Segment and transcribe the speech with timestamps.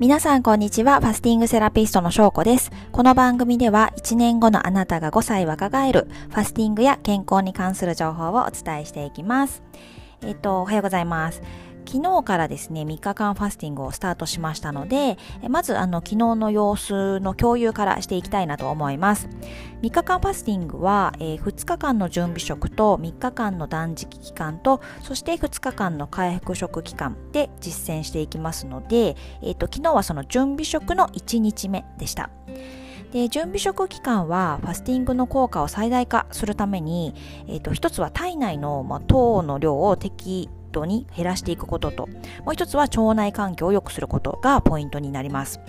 [0.00, 1.00] 皆さんこんにちは。
[1.00, 2.72] ファスティングセラピストの翔子です。
[2.90, 9.62] この番組では1年後のあなたが5歳若返るファスティングや健康に関する情報をお伝えしていきます。
[10.22, 11.42] えっと、おはようございます。
[11.94, 15.16] 昨日からですね、3日間ファスティングをスタートしましたので、
[15.48, 19.28] まずあの昨日の様子の共有からしていきたいなと思います。
[19.80, 32.28] 3日間ファスティングは、えー、2日間の準備食と3日間の断食期間と、そして2日間の回復食期間で実践していきますので、えーと、昨日はその準備食の1日目でした。
[33.12, 37.14] で準備食期間はファスティングの効果を最大化するために、
[37.46, 42.06] えーと、一つは体内の、まあ、糖の量を適度に減らしていくことと、
[42.44, 45.60] もう一つは腸内環境を良くすることがポイントになります。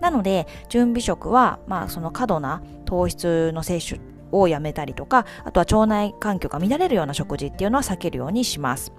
[0.00, 4.00] なので、準備食は、まあ、その過度な糖質の摂取
[4.32, 8.92] をやめたりとか、あとは腸内環境が乱れるような食事っていうのは避けるようにします。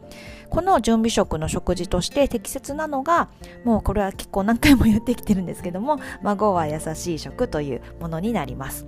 [0.50, 3.30] この準備食の食事として適切なのが、
[3.64, 8.86] もうこれは結構何回も言ってきてるんですけども、孫は優しい食というものになります。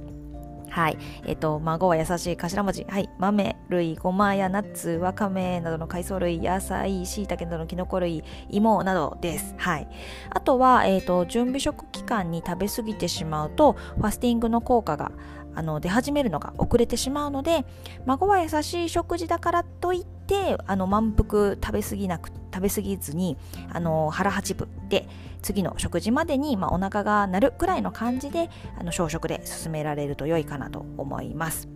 [0.77, 0.97] はい。
[1.25, 2.85] えっ、と、孫は優しい頭文字。
[2.87, 3.09] はい。
[3.17, 9.55] 豆類、ごまやナッツ、わかめなどの海藻類、野菜、椎茸などのキノコ類、芋などです。
[9.57, 9.87] はい。
[10.29, 15.11] あとは、えっ、と、準備食期間に食べ過ぎてしまうと、ファスティングの効果が
[15.55, 17.65] あの出始めるのが遅れてしまうので
[18.05, 23.37] 孫は優しい食事だからといってあの満腹食べ過ぎなくて食べ過ぎずに
[23.71, 25.07] あの腹八分で
[25.43, 28.49] 次の食事までに、まあ、お腹が鳴るくらいの感じで
[28.79, 31.69] あの朝食で進められると良いかなと思います。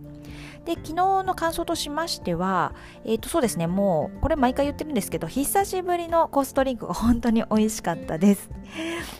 [0.64, 2.72] で昨日の感想としましては、
[3.04, 8.48] えっ、ー、とそうですね、もうこれ毎回言ってるんですけど、久しぶりのコーストリンクが本当に美味しかったです。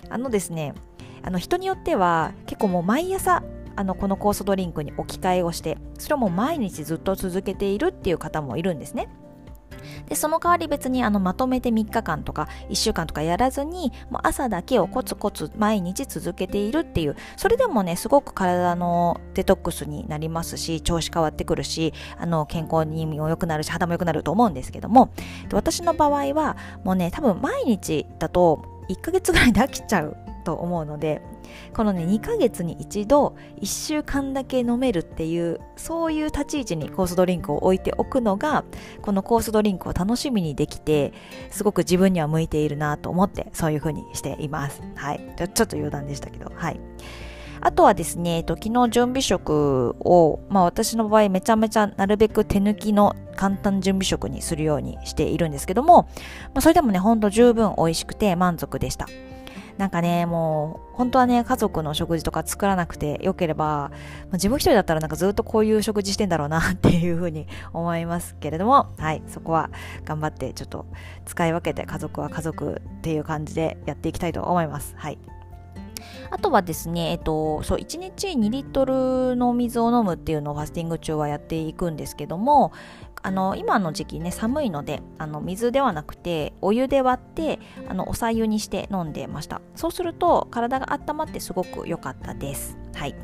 [0.08, 0.72] あのですね、
[1.22, 3.42] あの人によっては結構もう毎朝
[3.74, 9.08] あのこの酵素ドリンクに置き換えをしてそれをもう毎日ずっと続けているっていう方もいるんですね。
[10.08, 25.10] でその代わり別にあのまとめて3日間とか1週間とかやらずにもう朝だけをコツコツ毎日続けているっていうそれでもねすごく体のデトックスになりますし調子変わってくるしあの健康にも良くなるし肌も良くなると思うんですけども
[25.52, 31.22] 私の場合はもうね多分毎日だと1ヶ月ぐらいで飽きちゃうと思うので
[31.74, 38.64] このね2ヶ月に一度1週間だけ飲めるっていうそういう立ち位置にコースドリンクを置いておくのが
[39.00, 41.12] このコースドリンクを楽しみにできて
[41.50, 44.82] すごく自分には向いているなと思ってそういう風にしています。
[44.94, 45.20] はい。
[45.36, 46.52] ちょちょっと余談でしたけど。
[46.54, 46.80] はい。
[47.64, 56.08] あとはですね、えっと、昨日準備食を、まあ私の場合めちゃめちゃなるべく手抜きの簡単準備食にするようにしているんですけども、
[56.46, 59.06] まあそれでもね、ほんと十分美味しくて満足でした。
[59.78, 63.90] なんかね、もう、本当はね、家族の食事とか作らなくてよければ、
[64.32, 69.70] 自分一人だったらなんかずっとこういう食事してんだろうなっていうふうに思いますけれども、はい、そこは
[70.04, 70.86] 頑張ってちょっと
[71.24, 74.94] 使い分けて家族は家族っていう感じでやっていきたいと思います。
[74.96, 75.18] はい。
[76.30, 82.72] あとはですね、えっと、そう、1日2リットルの水を飲むっていうのをファスティング中はやっていくんですけども、
[83.22, 89.60] あの今の時期ね寒いのであの水ではなくてお湯で割ってあのお茶湯にして飲んでました。
[89.76, 92.76] そうすると体が温まってすごく良かったです。
[92.94, 93.14] はい。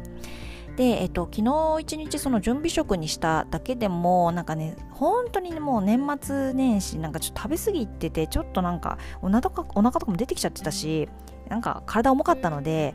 [0.77, 11.09] で、えっと、昨日一日その準備食にしただけでもなんかね本当にもう年末年始なんかちょっと食べ過ぎててちょっとなんかお腹とかお腹とかも出てきちゃってたし
[11.49, 12.95] なんか体重かったので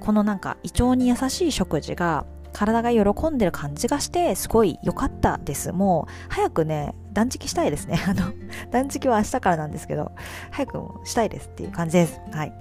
[0.00, 5.72] このなんか胃腸に優しい食事が体が喜んでる感じがしてすごい良かったです。
[5.72, 7.98] もう早くね断食したいですね。
[8.06, 8.32] あの
[8.70, 10.12] 断食は明日からなんですけど
[10.50, 12.20] 早くしたいですっていう感じです。
[12.32, 12.52] はい。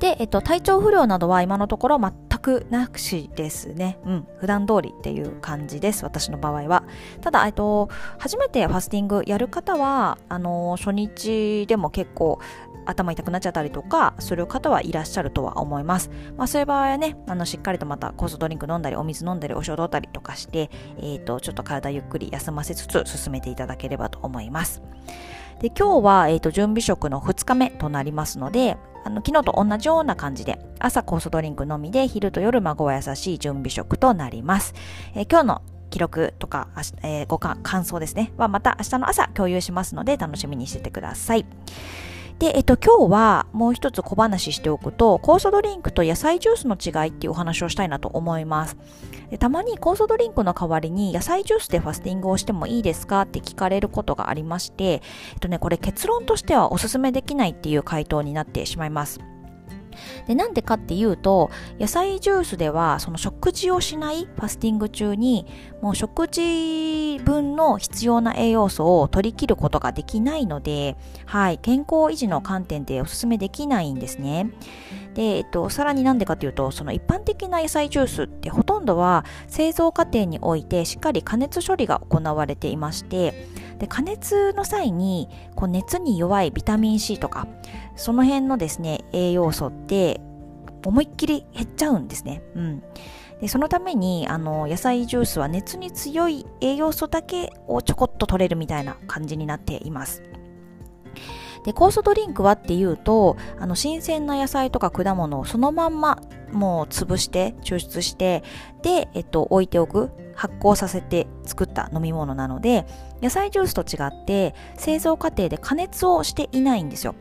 [0.00, 3.98] で、えっと、体調不良などは今のところ全くなくしですね。
[4.04, 4.26] うん。
[4.38, 6.04] 普段通りっていう感じです。
[6.04, 6.84] 私の場合は。
[7.20, 7.88] ただ、えっと、
[8.18, 12.40] 初めてファスティングやる方は、あの、初日でも結構、
[12.84, 16.10] 頭痛くなっちゃったりとかする方はいらっしゃるとは思います。
[16.36, 24.82] まあそういう場合はね、あのしっかりとまた酵素ドリンク飲んだり、お水飲んだり、お塩取ったりとかして、えっ、ー、と、ちょっと体ゆっくり休ませつつ進めていただければと思います。
[25.62, 34.74] で、今日は、え、ー、と、準備食の2日目となりますので、あの、昨日と同じような感じで、朝酵素ドリンクのみで、昼と夜孫は優しい準備食となります。
[35.14, 36.66] えー、今日の記録とか、
[37.04, 41.46] えー、ご感想ですね、はまた明日の朝共有しますので楽しみにしててください。
[42.40, 48.76] で、えっと、今日はもう一つ小話しておくと、酵素ドリンクと野菜ジュースの違いっていうお話をしたいなと思います。
[49.32, 55.00] でたまに酵素ドリンクの代わりに野菜ジュースでファスティングをしてもいいですかって聞かれることがありまして、えっ
[55.40, 59.20] とね、これ結論としてはおすすめできないっていう回答になってしまいます。
[60.26, 65.46] で、なんでかっていうと、野菜ジュースでは、その食事をしないファスティング中に、
[65.80, 70.96] もう食事分の必要な栄養素を取り切ることができないので、
[71.26, 74.50] はい、健康維持の観点でお勧めできないんですね。
[75.14, 83.46] で、えっと、さらになんでかというと、その一般的な野菜ジュースってほとんどは製造過程においてしっかり加熱処理が行われていまして、
[83.82, 87.48] で加熱の際にこう熱に弱いビタミン C とか
[87.96, 90.20] その辺のですね栄養素って
[90.86, 92.42] 思いっきり減っちゃうんですね。
[92.54, 92.82] うん。
[93.40, 100.22] でそのためにあの野菜ジュースは熱に強い栄養素だけをちょこっと取れるみたいな感じになっています。
[101.64, 106.20] で、酵素ドリンクはっていうと、あの、新鮮な野菜とか果物をそのまんま、
[106.50, 108.42] もう潰して、抽出して、
[108.82, 110.10] で、えっと、置いておく、
[110.42, 112.84] 発酵させて作った飲み物なので、
[113.22, 117.14] 野菜ジュースと違って、製造過程で加熱をしていないんですよ。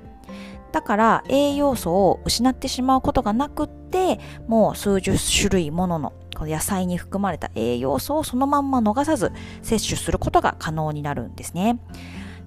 [0.72, 9.32] だから栄養素を失ってしまうことがなくって、もう数十種類もののこの野菜に含まれた栄養素をそのまんま逃さず
[9.62, 11.80] 摂取することが可能になるんですね。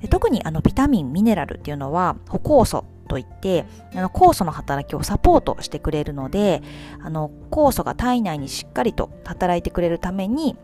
[0.01, 3.65] で特にあのビタミン、ミネラルっていうのは歩酵素といって
[3.95, 6.63] あの酵素の働きをサポートしてくれるので
[7.01, 10.57] あの酵素が体内にしっかりと働いてくれるために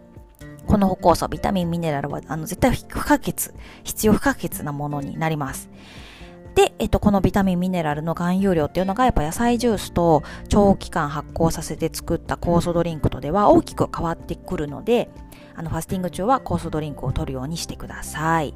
[0.67, 3.53] この歩酵素、ビタミン、ミネラルはあの絶対不可欠、
[3.85, 5.71] 必要不可欠なものになります。
[6.55, 15.11] で、えっと、このビタミン、ミネラルの含有量っていうのがやっぱ野菜ジュースと長期間発酵させて作った酵素ドリンクとでは大きく変わってくるので、
[15.55, 18.55] あのファスティング中は酵素ドリンクを取るようにしてください。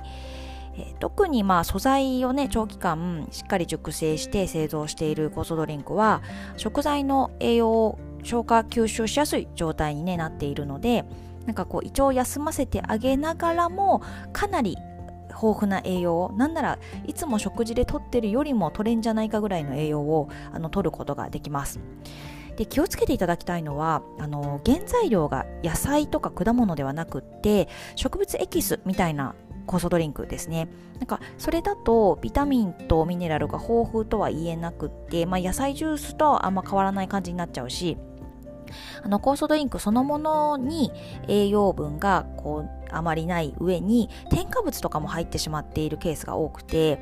[0.76, 6.22] え、特にまあ素材をね長期間しっかり熟成して製造している酵素ドリンクは
[6.56, 11.04] 食材の栄養を消化吸収しやすい状態に、ね、なっているので
[11.46, 14.76] なんかこう胃腸を休ませてあげながらもかなり
[15.28, 21.80] 豊富な栄養をなんならいつも食事でとってるよりも取れんじゃないかぐらいの栄養をあの取ることができます。
[22.56, 29.34] で気をつけていただきたいのはあの原材料が野菜とか果物ではなくって植物エキスみたいな
[29.66, 30.68] 酵素ドリンクですね。
[30.98, 37.96] なんかそれだとビタミンとミネラルが豊富とは言えなくって、まあ、野菜ジュースとあんま変わらない感じになっちゃうし
[39.02, 40.92] あの酵素ドリンクそのものに
[41.28, 47.00] 栄養分がこうあまりない上に添加物とかも入ってしまっているケースが多くて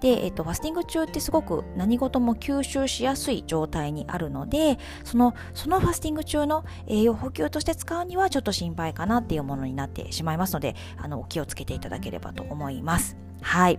[0.00, 13.29] で、えっと、ファスティング中ってすごく何事も吸収しやすい状態にあるのでそのそのファスティング中の栄養補給として使うにはちょっと心配かなっていうものになってしまいますのであの気をつけていただければと思います。
[13.42, 13.78] はい。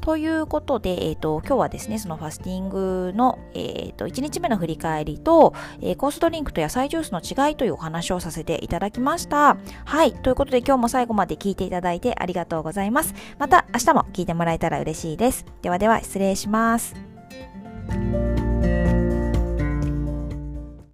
[0.00, 9.58] ということで、えっ、ー、と、今日はですね、そのファスティングの、えっ、ー、と、1日目の振り返りと、えー、コースドリンクと野菜ジュースの違いというお話をさせていただきました。
[9.84, 10.14] はい。
[10.14, 13.14] ということで、今日も最後まで聞いていただいてありがとうございます。
[13.38, 15.44] また明日も聞いてもらえたら嬉しいです。
[15.62, 16.94] ではでは、失礼します。